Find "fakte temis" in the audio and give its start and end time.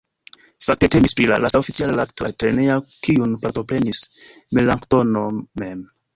0.67-1.13